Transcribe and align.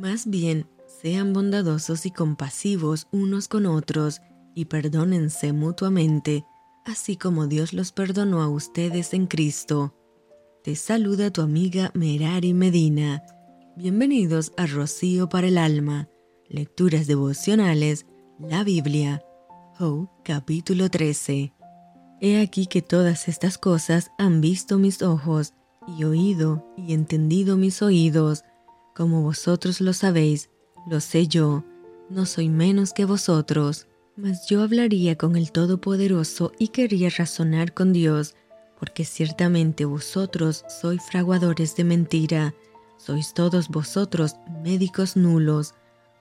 Más 0.00 0.24
bien, 0.24 0.66
sean 0.86 1.34
bondadosos 1.34 2.06
y 2.06 2.10
compasivos 2.10 3.06
unos 3.12 3.48
con 3.48 3.66
otros 3.66 4.22
y 4.54 4.64
perdónense 4.64 5.52
mutuamente, 5.52 6.46
así 6.86 7.18
como 7.18 7.46
Dios 7.46 7.74
los 7.74 7.92
perdonó 7.92 8.40
a 8.40 8.48
ustedes 8.48 9.12
en 9.12 9.26
Cristo. 9.26 9.94
Te 10.64 10.74
saluda 10.74 11.30
tu 11.30 11.42
amiga 11.42 11.90
Merari 11.92 12.54
Medina. 12.54 13.22
Bienvenidos 13.76 14.54
a 14.56 14.64
Rocío 14.64 15.28
para 15.28 15.48
el 15.48 15.58
Alma, 15.58 16.08
Lecturas 16.48 17.06
Devocionales, 17.06 18.06
la 18.38 18.64
Biblia. 18.64 19.22
Job 19.78 20.08
capítulo 20.24 20.88
13. 20.88 21.52
He 22.22 22.40
aquí 22.40 22.66
que 22.68 22.80
todas 22.80 23.28
estas 23.28 23.58
cosas 23.58 24.12
han 24.16 24.40
visto 24.40 24.78
mis 24.78 25.02
ojos, 25.02 25.52
y 25.86 26.04
oído 26.04 26.66
y 26.76 26.94
entendido 26.94 27.58
mis 27.58 27.82
oídos, 27.82 28.44
como 28.94 29.22
vosotros 29.22 29.80
lo 29.80 29.92
sabéis, 29.92 30.50
lo 30.88 31.00
sé 31.00 31.26
yo, 31.26 31.64
no 32.08 32.26
soy 32.26 32.48
menos 32.48 32.92
que 32.92 33.04
vosotros. 33.04 33.86
Mas 34.16 34.46
yo 34.48 34.62
hablaría 34.62 35.16
con 35.16 35.36
el 35.36 35.52
Todopoderoso 35.52 36.52
y 36.58 36.68
quería 36.68 37.08
razonar 37.08 37.72
con 37.72 37.92
Dios, 37.92 38.34
porque 38.78 39.04
ciertamente 39.04 39.84
vosotros 39.84 40.64
sois 40.68 41.02
fraguadores 41.02 41.76
de 41.76 41.84
mentira, 41.84 42.54
sois 42.98 43.32
todos 43.32 43.68
vosotros 43.68 44.36
médicos 44.62 45.16
nulos. 45.16 45.74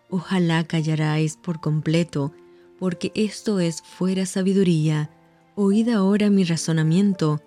Ojalá 0.09 0.63
callaráis 0.63 1.38
por 1.38 1.59
completo, 1.59 2.31
porque 2.80 3.11
esto 3.16 3.59
es 3.59 3.81
fuera 3.81 4.25
sabiduría. 4.25 5.09
Oíd 5.55 5.89
ahora 5.89 6.30
mi 6.30 6.44
razonamiento, 6.45 7.41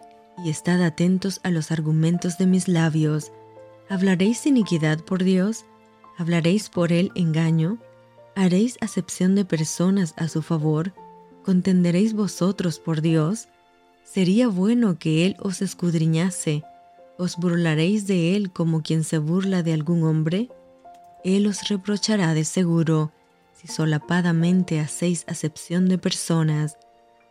y 0.45 0.51
estad 0.51 0.83
atentos 0.83 1.41
a 1.45 1.51
los 1.51 1.71
argumentos 1.71 2.37
de 2.37 2.47
mis 2.47 2.69
labios. 2.69 3.33
¿Hablaréis 3.93 4.47
iniquidad 4.47 5.01
por 5.05 5.23
Dios? 5.23 5.67
¿Hablaréis 6.17 6.71
por 6.71 6.93
él 6.93 7.13
engaño? 7.15 7.77
¿Haréis 8.35 8.79
acepción 8.81 9.35
de 9.35 9.45
personas 9.45 10.15
a 10.17 10.29
su 10.29 10.41
favor? 10.41 10.95
¿Contenderéis 11.45 12.15
vosotros 12.15 12.79
por 12.79 13.03
Dios? 13.03 13.49
Sería 14.03 14.49
bueno 14.49 14.99
que 14.99 15.27
Él 15.27 15.37
os 15.41 15.61
escudriñase. 15.61 16.63
¿Os 17.19 17.37
burlaréis 17.37 18.07
de 18.07 18.35
Él 18.35 18.51
como 18.51 18.83
quien 18.83 19.05
se 19.05 19.19
burla 19.19 19.63
de 19.63 19.75
algún 19.75 20.05
hombre? 20.05 20.49
Él 21.23 21.47
os 21.47 21.69
reprochará 21.69 22.33
de 22.33 22.47
seguro, 22.47 23.13
si 23.53 23.69
solapadamente 23.69 24.81
hacéis 24.81 25.27
acepción 25.29 25.91
de 25.91 25.99
personas. 25.99 26.79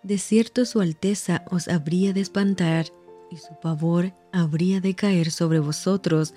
De 0.04 0.20
cierto 0.20 0.66
su 0.66 0.80
Alteza 0.80 1.44
os 1.50 1.68
habría 1.68 2.14
de 2.14 2.22
espantar, 2.22 2.86
y 3.32 3.38
su 3.38 3.56
pavor 3.60 4.14
habría 4.32 4.80
de 4.80 4.94
caer 4.94 5.32
sobre 5.32 5.58
vosotros. 5.58 6.36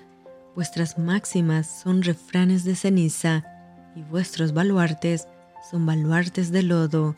Vuestras 0.55 0.97
máximas 0.97 1.81
son 1.83 2.01
refranes 2.01 2.63
de 2.63 2.77
ceniza, 2.77 3.43
y 3.93 4.03
vuestros 4.03 4.53
baluartes 4.53 5.27
son 5.69 5.85
baluartes 5.85 6.49
de 6.49 6.63
lodo. 6.63 7.15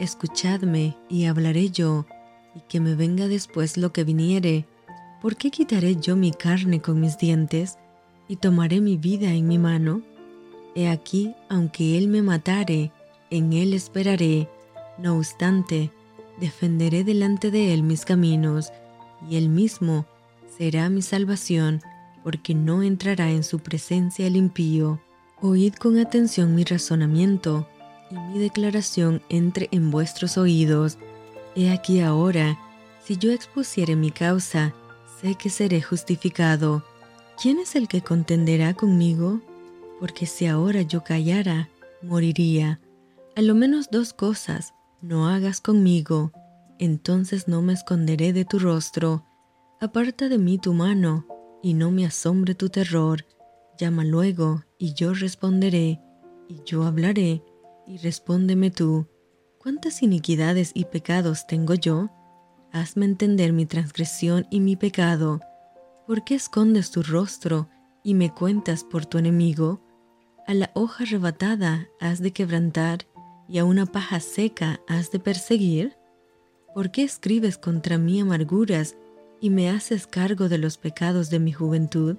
Escuchadme 0.00 0.94
y 1.08 1.24
hablaré 1.24 1.70
yo, 1.70 2.04
y 2.54 2.60
que 2.68 2.80
me 2.80 2.94
venga 2.94 3.26
después 3.26 3.78
lo 3.78 3.90
que 3.94 4.04
viniere. 4.04 4.66
¿Por 5.22 5.36
qué 5.36 5.50
quitaré 5.50 5.96
yo 5.96 6.14
mi 6.14 6.30
carne 6.30 6.82
con 6.82 7.00
mis 7.00 7.16
dientes 7.16 7.78
y 8.28 8.36
tomaré 8.36 8.82
mi 8.82 8.98
vida 8.98 9.32
en 9.32 9.48
mi 9.48 9.56
mano? 9.56 10.02
He 10.74 10.88
aquí, 10.88 11.34
aunque 11.48 11.96
él 11.96 12.08
me 12.08 12.20
matare, 12.20 12.92
en 13.30 13.54
él 13.54 13.72
esperaré. 13.72 14.50
No 14.98 15.16
obstante, 15.16 15.90
defenderé 16.38 17.02
delante 17.02 17.50
de 17.50 17.72
él 17.72 17.82
mis 17.82 18.04
caminos, 18.04 18.74
y 19.26 19.36
él 19.36 19.48
mismo 19.48 20.04
será 20.58 20.90
mi 20.90 21.00
salvación, 21.00 21.80
porque 22.24 22.54
no 22.54 22.82
entrará 22.82 23.30
en 23.30 23.44
su 23.44 23.60
presencia 23.60 24.26
el 24.26 24.34
impío. 24.34 25.00
Oíd 25.40 25.74
con 25.74 25.98
atención 25.98 26.54
mi 26.54 26.64
razonamiento, 26.64 27.68
y 28.10 28.14
mi 28.14 28.38
declaración 28.38 29.22
entre 29.28 29.68
en 29.70 29.90
vuestros 29.90 30.38
oídos. 30.38 30.98
He 31.54 31.70
aquí 31.70 32.00
ahora, 32.00 32.58
si 33.04 33.18
yo 33.18 33.30
expusiere 33.30 33.94
mi 33.94 34.10
causa, 34.10 34.74
sé 35.20 35.34
que 35.34 35.50
seré 35.50 35.82
justificado. 35.82 36.82
¿Quién 37.40 37.58
es 37.58 37.76
el 37.76 37.88
que 37.88 38.00
contenderá 38.00 38.74
conmigo? 38.74 39.40
Porque 40.00 40.26
si 40.26 40.46
ahora 40.46 40.82
yo 40.82 41.04
callara, 41.04 41.68
moriría. 42.02 42.80
A 43.36 43.42
lo 43.42 43.54
menos 43.54 43.90
dos 43.90 44.14
cosas 44.14 44.72
no 45.02 45.28
hagas 45.28 45.60
conmigo, 45.60 46.32
entonces 46.78 47.48
no 47.48 47.60
me 47.60 47.74
esconderé 47.74 48.32
de 48.32 48.44
tu 48.44 48.58
rostro. 48.58 49.26
Aparta 49.80 50.28
de 50.28 50.38
mí 50.38 50.58
tu 50.58 50.72
mano, 50.72 51.26
y 51.64 51.72
no 51.72 51.90
me 51.90 52.04
asombre 52.04 52.54
tu 52.54 52.68
terror. 52.68 53.24
Llama 53.78 54.04
luego, 54.04 54.64
y 54.76 54.92
yo 54.92 55.14
responderé, 55.14 55.98
y 56.46 56.60
yo 56.66 56.84
hablaré, 56.84 57.42
y 57.86 57.96
respóndeme 57.96 58.70
tú. 58.70 59.06
¿Cuántas 59.56 60.02
iniquidades 60.02 60.72
y 60.74 60.84
pecados 60.84 61.46
tengo 61.46 61.72
yo? 61.72 62.10
Hazme 62.70 63.06
entender 63.06 63.54
mi 63.54 63.64
transgresión 63.64 64.46
y 64.50 64.60
mi 64.60 64.76
pecado. 64.76 65.40
¿Por 66.06 66.22
qué 66.22 66.34
escondes 66.34 66.90
tu 66.90 67.02
rostro 67.02 67.70
y 68.02 68.12
me 68.12 68.30
cuentas 68.30 68.84
por 68.84 69.06
tu 69.06 69.16
enemigo? 69.16 69.80
A 70.46 70.52
la 70.52 70.70
hoja 70.74 71.04
arrebatada 71.04 71.88
has 71.98 72.20
de 72.20 72.34
quebrantar, 72.34 73.06
y 73.48 73.56
a 73.56 73.64
una 73.64 73.86
paja 73.86 74.20
seca 74.20 74.80
has 74.86 75.10
de 75.12 75.18
perseguir. 75.18 75.96
¿Por 76.74 76.90
qué 76.90 77.04
escribes 77.04 77.56
contra 77.56 77.96
mí 77.96 78.20
amarguras 78.20 78.96
y 79.44 79.50
me 79.50 79.68
haces 79.68 80.06
cargo 80.06 80.48
de 80.48 80.56
los 80.56 80.78
pecados 80.78 81.28
de 81.28 81.38
mi 81.38 81.52
juventud? 81.52 82.16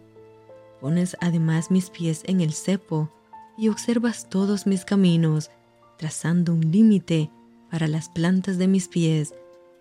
Pones 0.80 1.18
además 1.22 1.72
mis 1.72 1.90
pies 1.90 2.22
en 2.28 2.40
el 2.40 2.53
cepo 2.53 3.09
y 3.58 3.69
observas 3.69 4.30
todos 4.30 4.68
mis 4.68 4.86
caminos, 4.86 5.50
trazando 5.97 6.53
un 6.53 6.72
límite 6.72 7.31
para 7.72 7.88
las 7.88 8.09
plantas 8.09 8.59
de 8.59 8.68
mis 8.68 8.88
pies, 8.88 9.34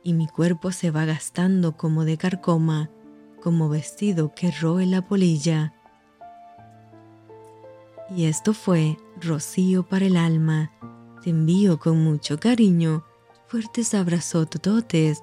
y 0.02 0.14
mi 0.14 0.26
cuerpo 0.26 0.72
se 0.72 0.90
va 0.90 1.04
gastando 1.04 1.76
como 1.76 2.06
de 2.06 2.16
carcoma, 2.16 2.88
como 3.42 3.68
vestido 3.68 4.34
que 4.34 4.50
roe 4.50 4.86
la 4.86 5.06
polilla. 5.06 5.74
Y 8.16 8.24
esto 8.24 8.54
fue 8.54 8.96
Rocío 9.20 9.86
para 9.86 10.06
el 10.06 10.16
alma. 10.16 10.72
Te 11.22 11.28
envío 11.28 11.78
con 11.78 12.02
mucho 12.02 12.40
cariño, 12.40 13.04
fuertes 13.48 13.92
abrazotototes 13.92 15.22